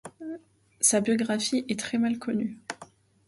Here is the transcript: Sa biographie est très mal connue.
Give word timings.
Sa 0.79 0.99
biographie 0.99 1.63
est 1.69 1.79
très 1.79 1.99
mal 1.99 2.17
connue. 2.17 2.57